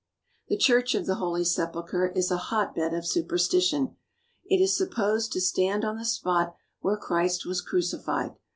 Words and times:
The 0.47 0.57
Church 0.57 0.95
of 0.95 1.05
the 1.05 1.13
Holy 1.21 1.43
Sepulchre 1.43 2.07
is 2.15 2.31
a 2.31 2.37
hotbed 2.49 2.91
of 2.91 3.05
su 3.05 3.23
perstition. 3.23 3.97
It 4.43 4.59
is 4.59 4.75
supposed 4.75 5.31
to 5.33 5.39
stand 5.39 5.85
on 5.85 5.97
the 5.97 6.05
spot 6.05 6.55
where 6.79 6.97
Christ 6.97 7.45
was 7.45 7.61
crucified. 7.61 8.33